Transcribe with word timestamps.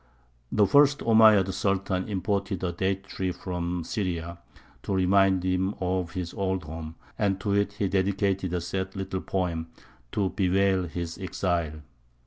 The 0.51 0.65
first 0.65 1.01
Omeyyad 1.01 1.53
Sultan 1.53 2.09
imported 2.09 2.63
a 2.63 2.71
date 2.71 3.03
tree 3.03 3.31
from 3.31 3.83
Syria, 3.83 4.39
to 4.81 4.95
remind 4.95 5.43
him 5.43 5.75
of 5.79 6.13
his 6.13 6.33
old 6.33 6.63
home; 6.63 6.95
and 7.19 7.39
to 7.41 7.53
it 7.53 7.73
he 7.73 7.87
dedicated 7.87 8.51
a 8.51 8.61
sad 8.61 8.95
little 8.95 9.21
poem 9.21 9.67
to 10.13 10.31
bewail 10.31 10.85
his 10.87 11.19
exile. 11.19 11.83